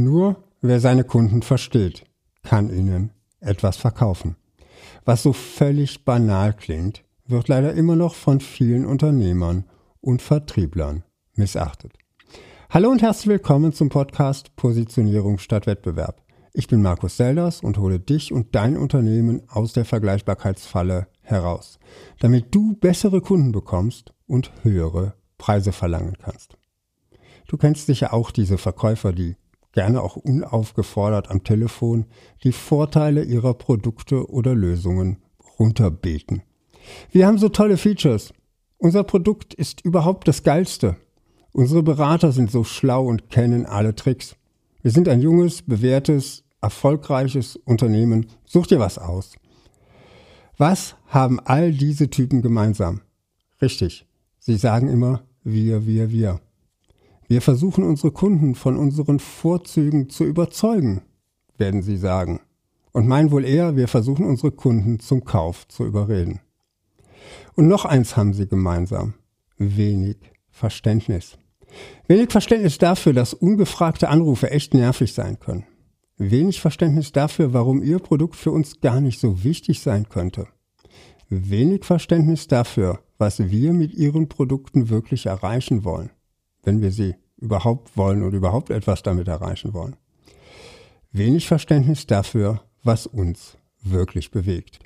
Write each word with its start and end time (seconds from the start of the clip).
Nur 0.00 0.44
wer 0.60 0.78
seine 0.78 1.02
Kunden 1.02 1.42
versteht, 1.42 2.04
kann 2.44 2.70
ihnen 2.70 3.10
etwas 3.40 3.76
verkaufen. 3.76 4.36
Was 5.04 5.24
so 5.24 5.32
völlig 5.32 6.04
banal 6.04 6.54
klingt, 6.54 7.02
wird 7.26 7.48
leider 7.48 7.72
immer 7.74 7.96
noch 7.96 8.14
von 8.14 8.38
vielen 8.38 8.86
Unternehmern 8.86 9.64
und 10.00 10.22
Vertrieblern 10.22 11.02
missachtet. 11.34 11.94
Hallo 12.70 12.90
und 12.90 13.02
herzlich 13.02 13.26
willkommen 13.26 13.72
zum 13.72 13.88
Podcast 13.88 14.54
Positionierung 14.54 15.38
statt 15.38 15.66
Wettbewerb. 15.66 16.22
Ich 16.52 16.68
bin 16.68 16.80
Markus 16.80 17.16
Selders 17.16 17.60
und 17.60 17.76
hole 17.78 17.98
dich 17.98 18.32
und 18.32 18.54
dein 18.54 18.76
Unternehmen 18.76 19.42
aus 19.48 19.72
der 19.72 19.84
Vergleichbarkeitsfalle 19.84 21.08
heraus, 21.22 21.80
damit 22.20 22.54
du 22.54 22.76
bessere 22.76 23.20
Kunden 23.20 23.50
bekommst 23.50 24.14
und 24.28 24.52
höhere 24.62 25.14
Preise 25.38 25.72
verlangen 25.72 26.16
kannst. 26.22 26.56
Du 27.48 27.56
kennst 27.56 27.86
sicher 27.86 28.14
auch 28.14 28.30
diese 28.30 28.58
Verkäufer, 28.58 29.12
die 29.12 29.34
gerne 29.72 30.02
auch 30.02 30.16
unaufgefordert 30.16 31.30
am 31.30 31.44
Telefon 31.44 32.06
die 32.42 32.52
Vorteile 32.52 33.24
ihrer 33.24 33.54
Produkte 33.54 34.30
oder 34.30 34.54
Lösungen 34.54 35.18
runterbeten. 35.58 36.42
Wir 37.10 37.26
haben 37.26 37.38
so 37.38 37.48
tolle 37.48 37.76
Features. 37.76 38.32
Unser 38.78 39.04
Produkt 39.04 39.54
ist 39.54 39.84
überhaupt 39.84 40.28
das 40.28 40.42
Geilste. 40.42 40.96
Unsere 41.52 41.82
Berater 41.82 42.32
sind 42.32 42.50
so 42.50 42.64
schlau 42.64 43.06
und 43.06 43.30
kennen 43.30 43.66
alle 43.66 43.94
Tricks. 43.94 44.36
Wir 44.82 44.90
sind 44.90 45.08
ein 45.08 45.20
junges, 45.20 45.62
bewährtes, 45.62 46.44
erfolgreiches 46.60 47.56
Unternehmen. 47.56 48.26
Such 48.44 48.68
dir 48.68 48.78
was 48.78 48.98
aus. 48.98 49.34
Was 50.56 50.96
haben 51.06 51.40
all 51.40 51.72
diese 51.72 52.10
Typen 52.10 52.42
gemeinsam? 52.42 53.00
Richtig, 53.60 54.06
sie 54.38 54.56
sagen 54.56 54.88
immer 54.88 55.22
wir, 55.44 55.86
wir, 55.86 56.10
wir. 56.10 56.40
Wir 57.28 57.42
versuchen 57.42 57.84
unsere 57.84 58.10
Kunden 58.10 58.54
von 58.54 58.78
unseren 58.78 59.18
Vorzügen 59.18 60.08
zu 60.08 60.24
überzeugen, 60.24 61.02
werden 61.58 61.82
sie 61.82 61.98
sagen. 61.98 62.40
Und 62.92 63.06
meinen 63.06 63.30
wohl 63.30 63.44
eher, 63.44 63.76
wir 63.76 63.86
versuchen 63.86 64.24
unsere 64.24 64.50
Kunden 64.50 64.98
zum 64.98 65.24
Kauf 65.24 65.68
zu 65.68 65.84
überreden. 65.84 66.40
Und 67.54 67.68
noch 67.68 67.84
eins 67.84 68.16
haben 68.16 68.32
sie 68.32 68.48
gemeinsam. 68.48 69.12
Wenig 69.58 70.16
Verständnis. 70.48 71.36
Wenig 72.06 72.32
Verständnis 72.32 72.78
dafür, 72.78 73.12
dass 73.12 73.34
ungefragte 73.34 74.08
Anrufe 74.08 74.50
echt 74.50 74.72
nervig 74.72 75.12
sein 75.12 75.38
können. 75.38 75.66
Wenig 76.16 76.62
Verständnis 76.62 77.12
dafür, 77.12 77.52
warum 77.52 77.82
Ihr 77.82 77.98
Produkt 77.98 78.36
für 78.36 78.52
uns 78.52 78.80
gar 78.80 79.02
nicht 79.02 79.20
so 79.20 79.44
wichtig 79.44 79.80
sein 79.80 80.08
könnte. 80.08 80.46
Wenig 81.28 81.84
Verständnis 81.84 82.48
dafür, 82.48 83.00
was 83.18 83.50
wir 83.50 83.74
mit 83.74 83.92
Ihren 83.92 84.30
Produkten 84.30 84.88
wirklich 84.88 85.26
erreichen 85.26 85.84
wollen 85.84 86.10
wenn 86.62 86.80
wir 86.80 86.90
sie 86.90 87.14
überhaupt 87.36 87.96
wollen 87.96 88.22
und 88.22 88.34
überhaupt 88.34 88.70
etwas 88.70 89.02
damit 89.02 89.28
erreichen 89.28 89.72
wollen. 89.74 89.96
Wenig 91.12 91.46
Verständnis 91.46 92.06
dafür, 92.06 92.62
was 92.82 93.06
uns 93.06 93.56
wirklich 93.82 94.30
bewegt. 94.30 94.80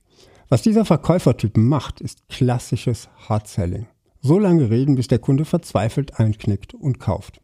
Was 0.49 0.63
dieser 0.63 0.85
Verkäufertyp 0.85 1.57
macht, 1.57 2.01
ist 2.01 2.29
klassisches 2.29 3.09
Hard-Selling. 3.29 3.87
So 4.21 4.39
lange 4.39 4.71
reden, 4.71 4.95
bis 4.95 5.09
der 5.09 5.19
Kunde 5.19 5.45
verzweifelt 5.45 6.21
einknickt 6.21 6.75
und 6.75 7.01
kauft. 7.01 7.41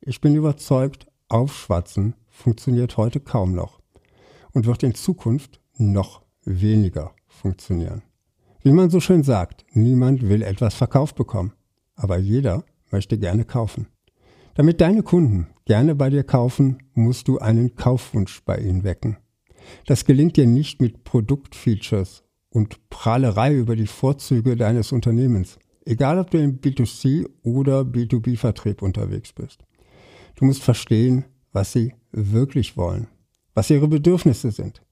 Ich 0.00 0.20
bin 0.20 0.34
überzeugt, 0.34 1.06
Aufschwatzen 1.28 2.14
funktioniert 2.28 2.96
heute 2.96 3.20
kaum 3.20 3.54
noch 3.54 3.80
und 4.52 4.66
wird 4.66 4.82
in 4.82 4.94
Zukunft 4.94 5.60
noch 5.76 6.22
weniger 6.44 7.14
funktionieren. 7.26 8.02
Wie 8.62 8.72
man 8.72 8.90
so 8.90 9.00
schön 9.00 9.22
sagt, 9.22 9.64
niemand 9.72 10.28
will 10.28 10.42
etwas 10.42 10.74
verkauft 10.74 11.16
bekommen, 11.16 11.52
aber 11.96 12.18
jeder 12.18 12.64
möchte 12.92 13.18
gerne 13.18 13.44
kaufen. 13.44 13.88
Damit 14.54 14.80
deine 14.80 15.02
Kunden 15.02 15.48
gerne 15.64 15.94
bei 15.94 16.10
dir 16.10 16.24
kaufen, 16.24 16.78
musst 16.94 17.28
du 17.28 17.38
einen 17.38 17.74
Kaufwunsch 17.74 18.42
bei 18.44 18.58
ihnen 18.58 18.84
wecken. 18.84 19.16
Das 19.86 20.04
gelingt 20.04 20.36
dir 20.36 20.46
nicht 20.46 20.80
mit 20.80 21.04
Produktfeatures 21.04 22.24
und 22.50 22.90
Prahlerei 22.90 23.54
über 23.54 23.76
die 23.76 23.86
Vorzüge 23.86 24.56
deines 24.56 24.92
Unternehmens, 24.92 25.58
egal 25.86 26.18
ob 26.18 26.30
du 26.30 26.38
im 26.38 26.60
B2C 26.60 27.26
oder 27.42 27.80
B2B-Vertrieb 27.80 28.82
unterwegs 28.82 29.32
bist. 29.32 29.64
Du 30.36 30.44
musst 30.44 30.62
verstehen, 30.62 31.24
was 31.52 31.72
sie 31.72 31.94
wirklich 32.12 32.76
wollen, 32.76 33.08
was 33.54 33.70
ihre 33.70 33.88
Bedürfnisse 33.88 34.50
sind. 34.50 34.82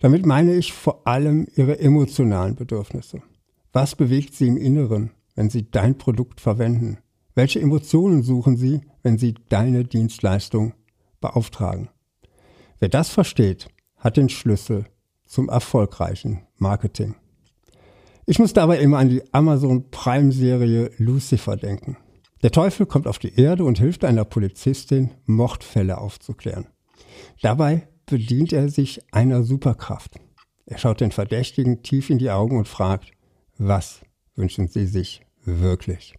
Damit 0.00 0.26
meine 0.26 0.54
ich 0.54 0.72
vor 0.72 1.06
allem 1.06 1.46
ihre 1.54 1.78
emotionalen 1.78 2.56
Bedürfnisse. 2.56 3.22
Was 3.72 3.94
bewegt 3.94 4.34
sie 4.34 4.48
im 4.48 4.56
Inneren, 4.56 5.12
wenn 5.34 5.48
sie 5.48 5.70
dein 5.70 5.96
Produkt 5.96 6.40
verwenden? 6.40 6.98
Welche 7.34 7.60
Emotionen 7.60 8.22
suchen 8.22 8.56
Sie, 8.56 8.82
wenn 9.02 9.16
Sie 9.16 9.34
deine 9.48 9.84
Dienstleistung 9.84 10.74
beauftragen? 11.20 11.88
Wer 12.78 12.90
das 12.90 13.08
versteht, 13.08 13.68
hat 13.96 14.16
den 14.16 14.28
Schlüssel 14.28 14.84
zum 15.24 15.48
erfolgreichen 15.48 16.42
Marketing. 16.56 17.14
Ich 18.26 18.38
muss 18.38 18.52
dabei 18.52 18.78
immer 18.78 18.98
an 18.98 19.08
die 19.08 19.22
Amazon 19.32 19.90
Prime-Serie 19.90 20.90
Lucifer 20.98 21.56
denken. 21.56 21.96
Der 22.42 22.50
Teufel 22.50 22.86
kommt 22.86 23.06
auf 23.06 23.18
die 23.18 23.34
Erde 23.34 23.64
und 23.64 23.78
hilft 23.78 24.04
einer 24.04 24.24
Polizistin, 24.24 25.10
Mordfälle 25.24 25.98
aufzuklären. 25.98 26.66
Dabei 27.40 27.88
bedient 28.04 28.52
er 28.52 28.68
sich 28.68 29.00
einer 29.12 29.42
Superkraft. 29.42 30.20
Er 30.66 30.78
schaut 30.78 31.00
den 31.00 31.12
Verdächtigen 31.12 31.82
tief 31.82 32.10
in 32.10 32.18
die 32.18 32.30
Augen 32.30 32.58
und 32.58 32.68
fragt, 32.68 33.12
was 33.58 34.02
wünschen 34.34 34.68
Sie 34.68 34.86
sich 34.86 35.22
wirklich? 35.44 36.14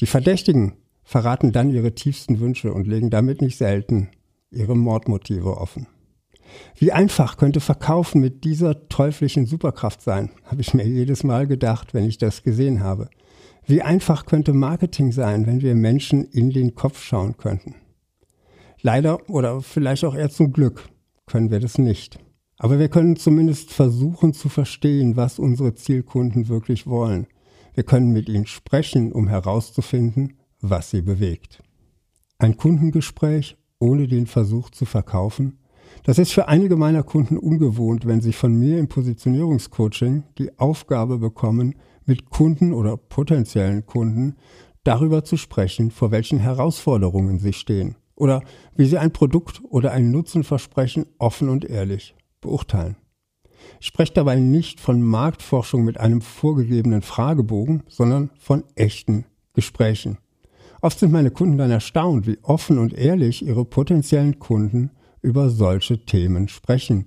Die 0.00 0.06
Verdächtigen 0.06 0.74
verraten 1.04 1.52
dann 1.52 1.70
ihre 1.70 1.94
tiefsten 1.94 2.40
Wünsche 2.40 2.72
und 2.72 2.86
legen 2.86 3.10
damit 3.10 3.40
nicht 3.40 3.58
selten 3.58 4.08
ihre 4.50 4.76
Mordmotive 4.76 5.56
offen. 5.56 5.86
Wie 6.76 6.92
einfach 6.92 7.36
könnte 7.36 7.60
Verkaufen 7.60 8.20
mit 8.20 8.44
dieser 8.44 8.88
teuflischen 8.88 9.46
Superkraft 9.46 10.02
sein, 10.02 10.30
habe 10.44 10.60
ich 10.60 10.74
mir 10.74 10.86
jedes 10.86 11.24
Mal 11.24 11.46
gedacht, 11.46 11.94
wenn 11.94 12.04
ich 12.04 12.18
das 12.18 12.42
gesehen 12.42 12.82
habe. 12.82 13.08
Wie 13.66 13.82
einfach 13.82 14.26
könnte 14.26 14.52
Marketing 14.52 15.10
sein, 15.10 15.46
wenn 15.46 15.62
wir 15.62 15.74
Menschen 15.74 16.24
in 16.24 16.50
den 16.50 16.74
Kopf 16.74 17.02
schauen 17.02 17.36
könnten. 17.36 17.76
Leider 18.82 19.28
oder 19.30 19.62
vielleicht 19.62 20.04
auch 20.04 20.14
eher 20.14 20.28
zum 20.28 20.52
Glück 20.52 20.88
können 21.26 21.50
wir 21.50 21.60
das 21.60 21.78
nicht. 21.78 22.18
Aber 22.58 22.78
wir 22.78 22.88
können 22.88 23.16
zumindest 23.16 23.72
versuchen 23.72 24.34
zu 24.34 24.48
verstehen, 24.48 25.16
was 25.16 25.38
unsere 25.38 25.74
Zielkunden 25.74 26.48
wirklich 26.48 26.86
wollen 26.86 27.26
wir 27.74 27.84
können 27.84 28.12
mit 28.12 28.28
ihnen 28.28 28.46
sprechen, 28.46 29.12
um 29.12 29.28
herauszufinden, 29.28 30.34
was 30.60 30.90
sie 30.90 31.02
bewegt. 31.02 31.62
Ein 32.38 32.56
Kundengespräch 32.56 33.56
ohne 33.78 34.08
den 34.08 34.26
Versuch 34.26 34.70
zu 34.70 34.84
verkaufen, 34.84 35.58
das 36.02 36.18
ist 36.18 36.32
für 36.32 36.48
einige 36.48 36.76
meiner 36.76 37.02
Kunden 37.02 37.38
ungewohnt, 37.38 38.06
wenn 38.06 38.20
sie 38.20 38.32
von 38.32 38.54
mir 38.54 38.78
im 38.78 38.88
Positionierungscoaching 38.88 40.24
die 40.38 40.58
Aufgabe 40.58 41.18
bekommen, 41.18 41.76
mit 42.04 42.30
Kunden 42.30 42.72
oder 42.72 42.96
potenziellen 42.96 43.86
Kunden 43.86 44.36
darüber 44.82 45.24
zu 45.24 45.36
sprechen, 45.36 45.90
vor 45.90 46.10
welchen 46.10 46.38
Herausforderungen 46.38 47.38
sie 47.38 47.54
stehen 47.54 47.96
oder 48.16 48.42
wie 48.76 48.84
sie 48.84 48.98
ein 48.98 49.12
Produkt 49.12 49.62
oder 49.68 49.92
ein 49.92 50.10
Nutzenversprechen 50.10 51.06
offen 51.18 51.48
und 51.48 51.64
ehrlich 51.64 52.14
beurteilen. 52.40 52.96
Ich 53.80 53.86
spreche 53.86 54.14
dabei 54.14 54.36
nicht 54.36 54.80
von 54.80 55.02
Marktforschung 55.02 55.84
mit 55.84 55.98
einem 55.98 56.20
vorgegebenen 56.20 57.02
Fragebogen, 57.02 57.82
sondern 57.88 58.30
von 58.38 58.64
echten 58.74 59.26
Gesprächen. 59.52 60.18
Oft 60.80 60.98
sind 60.98 61.12
meine 61.12 61.30
Kunden 61.30 61.58
dann 61.58 61.70
erstaunt, 61.70 62.26
wie 62.26 62.38
offen 62.42 62.78
und 62.78 62.92
ehrlich 62.92 63.44
ihre 63.44 63.64
potenziellen 63.64 64.38
Kunden 64.38 64.90
über 65.22 65.48
solche 65.48 66.04
Themen 66.04 66.48
sprechen, 66.48 67.06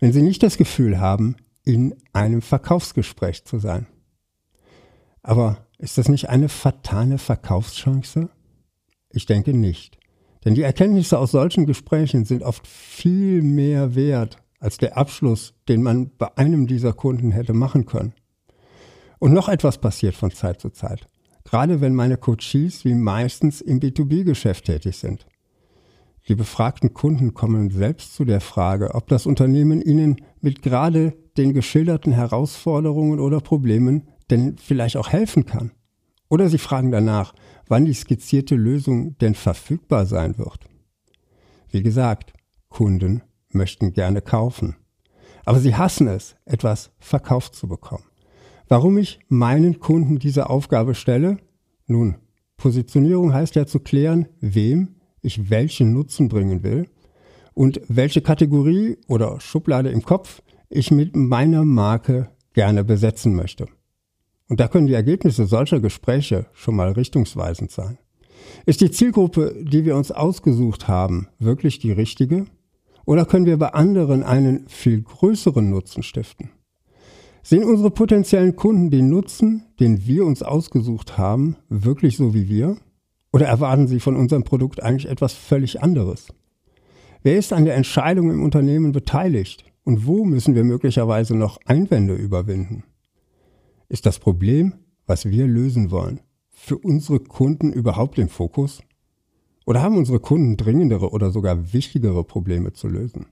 wenn 0.00 0.12
sie 0.12 0.22
nicht 0.22 0.42
das 0.42 0.56
Gefühl 0.56 0.98
haben, 0.98 1.36
in 1.64 1.94
einem 2.14 2.40
Verkaufsgespräch 2.40 3.44
zu 3.44 3.58
sein. 3.58 3.86
Aber 5.22 5.66
ist 5.78 5.98
das 5.98 6.08
nicht 6.08 6.30
eine 6.30 6.48
fatale 6.48 7.18
Verkaufschance? 7.18 8.30
Ich 9.10 9.26
denke 9.26 9.52
nicht. 9.52 9.98
Denn 10.44 10.54
die 10.54 10.62
Erkenntnisse 10.62 11.18
aus 11.18 11.32
solchen 11.32 11.66
Gesprächen 11.66 12.24
sind 12.24 12.42
oft 12.42 12.66
viel 12.66 13.42
mehr 13.42 13.94
wert 13.94 14.42
als 14.58 14.78
der 14.78 14.96
Abschluss, 14.96 15.54
den 15.68 15.82
man 15.82 16.10
bei 16.16 16.36
einem 16.36 16.66
dieser 16.66 16.92
Kunden 16.92 17.30
hätte 17.30 17.52
machen 17.52 17.86
können. 17.86 18.14
Und 19.18 19.32
noch 19.32 19.48
etwas 19.48 19.78
passiert 19.78 20.14
von 20.14 20.30
Zeit 20.30 20.60
zu 20.60 20.70
Zeit. 20.70 21.06
Gerade 21.44 21.80
wenn 21.80 21.94
meine 21.94 22.16
Coaches 22.16 22.84
wie 22.84 22.94
meistens 22.94 23.60
im 23.60 23.80
B2B-Geschäft 23.80 24.66
tätig 24.66 24.96
sind. 24.98 25.26
Die 26.28 26.34
befragten 26.34 26.92
Kunden 26.92 27.32
kommen 27.32 27.70
selbst 27.70 28.14
zu 28.14 28.24
der 28.24 28.42
Frage, 28.42 28.94
ob 28.94 29.08
das 29.08 29.24
Unternehmen 29.24 29.80
ihnen 29.80 30.16
mit 30.40 30.60
gerade 30.60 31.14
den 31.38 31.54
geschilderten 31.54 32.12
Herausforderungen 32.12 33.18
oder 33.18 33.40
Problemen 33.40 34.08
denn 34.30 34.58
vielleicht 34.58 34.98
auch 34.98 35.08
helfen 35.08 35.46
kann. 35.46 35.72
Oder 36.28 36.50
sie 36.50 36.58
fragen 36.58 36.90
danach, 36.90 37.32
wann 37.66 37.86
die 37.86 37.94
skizzierte 37.94 38.56
Lösung 38.56 39.16
denn 39.18 39.34
verfügbar 39.34 40.04
sein 40.04 40.36
wird. 40.36 40.66
Wie 41.70 41.82
gesagt, 41.82 42.34
Kunden 42.68 43.22
möchten 43.58 43.92
gerne 43.92 44.22
kaufen. 44.22 44.76
Aber 45.44 45.60
sie 45.60 45.76
hassen 45.76 46.08
es, 46.08 46.36
etwas 46.46 46.90
verkauft 46.98 47.54
zu 47.54 47.68
bekommen. 47.68 48.04
Warum 48.68 48.96
ich 48.96 49.18
meinen 49.28 49.78
Kunden 49.80 50.18
diese 50.18 50.48
Aufgabe 50.48 50.94
stelle? 50.94 51.36
Nun, 51.86 52.16
Positionierung 52.56 53.32
heißt 53.32 53.54
ja 53.54 53.66
zu 53.66 53.80
klären, 53.80 54.28
wem 54.40 54.96
ich 55.20 55.50
welchen 55.50 55.92
Nutzen 55.92 56.28
bringen 56.28 56.62
will 56.62 56.88
und 57.54 57.80
welche 57.88 58.20
Kategorie 58.20 58.98
oder 59.08 59.40
Schublade 59.40 59.90
im 59.90 60.02
Kopf 60.02 60.42
ich 60.70 60.90
mit 60.90 61.16
meiner 61.16 61.64
Marke 61.64 62.30
gerne 62.52 62.84
besetzen 62.84 63.34
möchte. 63.34 63.66
Und 64.48 64.60
da 64.60 64.68
können 64.68 64.86
die 64.86 64.94
Ergebnisse 64.94 65.46
solcher 65.46 65.80
Gespräche 65.80 66.46
schon 66.52 66.76
mal 66.76 66.92
richtungsweisend 66.92 67.70
sein. 67.70 67.98
Ist 68.66 68.80
die 68.80 68.90
Zielgruppe, 68.90 69.54
die 69.62 69.84
wir 69.84 69.96
uns 69.96 70.10
ausgesucht 70.10 70.88
haben, 70.88 71.28
wirklich 71.38 71.78
die 71.78 71.92
richtige? 71.92 72.46
Oder 73.08 73.24
können 73.24 73.46
wir 73.46 73.56
bei 73.56 73.72
anderen 73.72 74.22
einen 74.22 74.68
viel 74.68 75.00
größeren 75.00 75.70
Nutzen 75.70 76.02
stiften? 76.02 76.50
Sehen 77.42 77.64
unsere 77.64 77.90
potenziellen 77.90 78.54
Kunden 78.54 78.90
den 78.90 79.08
Nutzen, 79.08 79.64
den 79.80 80.06
wir 80.06 80.26
uns 80.26 80.42
ausgesucht 80.42 81.16
haben, 81.16 81.56
wirklich 81.70 82.18
so 82.18 82.34
wie 82.34 82.50
wir? 82.50 82.76
Oder 83.32 83.46
erwarten 83.46 83.88
sie 83.88 83.98
von 83.98 84.14
unserem 84.14 84.44
Produkt 84.44 84.82
eigentlich 84.82 85.10
etwas 85.10 85.32
völlig 85.32 85.82
anderes? 85.82 86.34
Wer 87.22 87.38
ist 87.38 87.54
an 87.54 87.64
der 87.64 87.76
Entscheidung 87.76 88.30
im 88.30 88.42
Unternehmen 88.42 88.92
beteiligt? 88.92 89.64
Und 89.84 90.06
wo 90.06 90.26
müssen 90.26 90.54
wir 90.54 90.64
möglicherweise 90.64 91.34
noch 91.34 91.58
Einwände 91.64 92.12
überwinden? 92.12 92.84
Ist 93.88 94.04
das 94.04 94.18
Problem, 94.18 94.74
was 95.06 95.24
wir 95.30 95.46
lösen 95.46 95.90
wollen, 95.90 96.20
für 96.50 96.76
unsere 96.76 97.20
Kunden 97.20 97.72
überhaupt 97.72 98.18
im 98.18 98.28
Fokus? 98.28 98.82
Oder 99.68 99.82
haben 99.82 99.98
unsere 99.98 100.18
Kunden 100.18 100.56
dringendere 100.56 101.10
oder 101.10 101.30
sogar 101.30 101.74
wichtigere 101.74 102.24
Probleme 102.24 102.72
zu 102.72 102.88
lösen? 102.88 103.26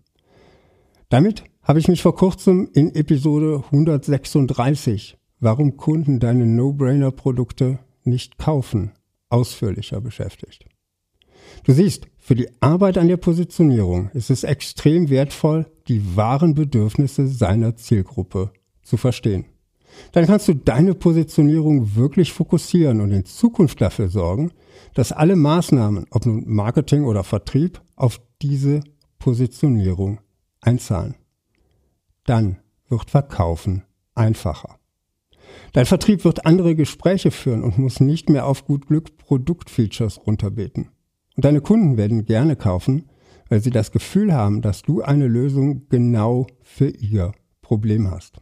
Damit 1.08 1.44
habe 1.62 1.78
ich 1.78 1.88
mich 1.88 2.02
vor 2.02 2.14
kurzem 2.14 2.68
in 2.74 2.94
Episode 2.94 3.64
136, 3.64 5.16
warum 5.40 5.78
Kunden 5.78 6.20
deine 6.20 6.44
No-Brainer-Produkte 6.44 7.78
nicht 8.04 8.36
kaufen, 8.36 8.92
ausführlicher 9.30 10.02
beschäftigt. 10.02 10.66
Du 11.64 11.72
siehst, 11.72 12.06
für 12.18 12.34
die 12.34 12.50
Arbeit 12.60 12.98
an 12.98 13.08
der 13.08 13.16
Positionierung 13.16 14.10
ist 14.10 14.28
es 14.28 14.44
extrem 14.44 15.08
wertvoll, 15.08 15.64
die 15.88 16.16
wahren 16.16 16.52
Bedürfnisse 16.52 17.28
seiner 17.28 17.76
Zielgruppe 17.76 18.52
zu 18.82 18.98
verstehen. 18.98 19.46
Dann 20.12 20.26
kannst 20.26 20.48
du 20.48 20.54
deine 20.54 20.94
Positionierung 20.94 21.94
wirklich 21.96 22.32
fokussieren 22.32 23.00
und 23.00 23.12
in 23.12 23.24
Zukunft 23.24 23.80
dafür 23.80 24.08
sorgen, 24.08 24.52
dass 24.94 25.12
alle 25.12 25.36
Maßnahmen, 25.36 26.06
ob 26.10 26.26
nun 26.26 26.44
Marketing 26.46 27.04
oder 27.04 27.24
Vertrieb, 27.24 27.80
auf 27.96 28.20
diese 28.42 28.80
Positionierung 29.18 30.20
einzahlen. 30.60 31.14
Dann 32.24 32.58
wird 32.88 33.10
Verkaufen 33.10 33.84
einfacher. 34.14 34.78
Dein 35.72 35.86
Vertrieb 35.86 36.24
wird 36.24 36.46
andere 36.46 36.74
Gespräche 36.74 37.30
führen 37.30 37.62
und 37.62 37.78
muss 37.78 38.00
nicht 38.00 38.28
mehr 38.28 38.46
auf 38.46 38.64
gut 38.64 38.86
Glück 38.86 39.16
Produktfeatures 39.16 40.26
runterbeten. 40.26 40.90
Und 41.36 41.44
deine 41.44 41.60
Kunden 41.60 41.96
werden 41.96 42.24
gerne 42.24 42.56
kaufen, 42.56 43.10
weil 43.48 43.60
sie 43.60 43.70
das 43.70 43.92
Gefühl 43.92 44.32
haben, 44.32 44.62
dass 44.62 44.82
du 44.82 45.02
eine 45.02 45.28
Lösung 45.28 45.88
genau 45.88 46.46
für 46.62 46.88
ihr 46.88 47.32
Problem 47.62 48.10
hast. 48.10 48.40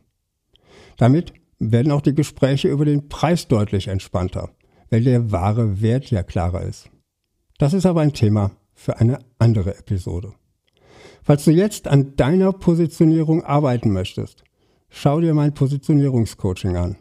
Damit 0.96 1.32
werden 1.58 1.92
auch 1.92 2.00
die 2.00 2.14
Gespräche 2.14 2.68
über 2.68 2.84
den 2.84 3.08
Preis 3.08 3.48
deutlich 3.48 3.88
entspannter, 3.88 4.50
weil 4.90 5.02
der 5.02 5.32
wahre 5.32 5.80
Wert 5.80 6.10
ja 6.10 6.22
klarer 6.22 6.62
ist. 6.62 6.90
Das 7.58 7.72
ist 7.72 7.86
aber 7.86 8.00
ein 8.00 8.12
Thema 8.12 8.50
für 8.74 8.98
eine 8.98 9.20
andere 9.38 9.78
Episode. 9.78 10.34
Falls 11.22 11.44
du 11.44 11.52
jetzt 11.52 11.86
an 11.88 12.16
deiner 12.16 12.52
Positionierung 12.52 13.44
arbeiten 13.44 13.92
möchtest, 13.92 14.44
schau 14.88 15.20
dir 15.20 15.32
mein 15.32 15.54
Positionierungscoaching 15.54 16.76
an. 16.76 16.96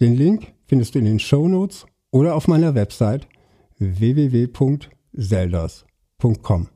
Den 0.00 0.14
Link 0.14 0.52
findest 0.66 0.94
du 0.94 0.98
in 0.98 1.06
den 1.06 1.18
Show 1.18 1.48
Notes 1.48 1.86
oder 2.10 2.34
auf 2.34 2.48
meiner 2.48 2.74
Website 2.74 3.26
www.selders.com. 3.78 6.68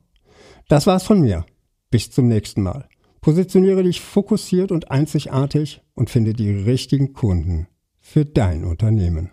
Das 0.67 0.87
war's 0.87 1.03
von 1.03 1.21
mir. 1.21 1.45
Bis 1.89 2.11
zum 2.11 2.27
nächsten 2.27 2.63
Mal. 2.63 2.89
Positioniere 3.27 3.83
dich 3.83 3.99
fokussiert 3.99 4.71
und 4.71 4.89
einzigartig 4.89 5.81
und 5.95 6.09
finde 6.09 6.31
die 6.31 6.49
richtigen 6.49 7.11
Kunden 7.11 7.67
für 7.99 8.23
dein 8.23 8.63
Unternehmen. 8.63 9.31